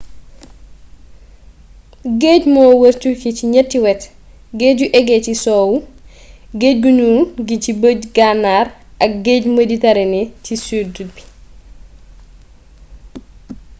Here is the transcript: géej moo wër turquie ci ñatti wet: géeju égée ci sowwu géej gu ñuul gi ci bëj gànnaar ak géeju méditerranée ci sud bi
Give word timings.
géej 2.21 2.41
moo 2.53 2.71
wër 2.81 2.95
turquie 3.03 3.31
ci 3.37 3.43
ñatti 3.53 3.77
wet: 3.85 4.01
géeju 4.59 4.85
égée 4.99 5.19
ci 5.25 5.33
sowwu 5.43 5.75
géej 6.59 6.75
gu 6.83 6.89
ñuul 6.97 7.19
gi 7.47 7.55
ci 7.63 7.71
bëj 7.81 7.99
gànnaar 8.17 8.67
ak 9.03 9.11
géeju 9.25 9.49
méditerranée 9.57 10.27
ci 10.45 10.53
sud 10.65 10.93
bi 11.13 11.21